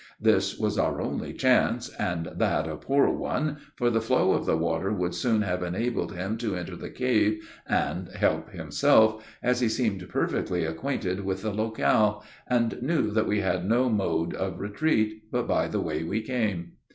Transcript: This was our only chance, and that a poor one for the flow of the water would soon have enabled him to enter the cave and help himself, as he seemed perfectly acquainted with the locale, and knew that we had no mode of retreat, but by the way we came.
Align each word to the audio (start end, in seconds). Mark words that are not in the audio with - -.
This 0.19 0.57
was 0.57 0.79
our 0.79 0.99
only 0.99 1.31
chance, 1.31 1.89
and 1.89 2.25
that 2.35 2.67
a 2.67 2.75
poor 2.75 3.07
one 3.11 3.57
for 3.75 3.91
the 3.91 4.01
flow 4.01 4.31
of 4.31 4.47
the 4.47 4.57
water 4.57 4.91
would 4.91 5.13
soon 5.13 5.43
have 5.43 5.61
enabled 5.61 6.13
him 6.15 6.39
to 6.39 6.55
enter 6.55 6.75
the 6.75 6.89
cave 6.89 7.47
and 7.67 8.07
help 8.09 8.49
himself, 8.49 9.23
as 9.43 9.59
he 9.59 9.69
seemed 9.69 10.09
perfectly 10.09 10.65
acquainted 10.65 11.23
with 11.23 11.43
the 11.43 11.53
locale, 11.53 12.23
and 12.47 12.81
knew 12.81 13.11
that 13.11 13.27
we 13.27 13.41
had 13.41 13.69
no 13.69 13.89
mode 13.91 14.33
of 14.33 14.59
retreat, 14.59 15.25
but 15.31 15.47
by 15.47 15.67
the 15.67 15.79
way 15.79 16.01
we 16.03 16.21
came. 16.21 16.71